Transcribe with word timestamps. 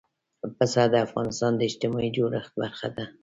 پسه 0.57 0.83
د 0.93 0.95
افغانستان 1.05 1.51
د 1.55 1.61
اجتماعي 1.69 2.09
جوړښت 2.17 2.51
برخه 2.61 2.87
ده. 2.95 3.05